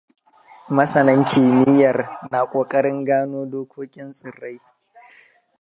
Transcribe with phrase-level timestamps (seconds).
[0.75, 4.59] Masanan kimiyyar na ƙoƙarin gano dokokin tsirrai.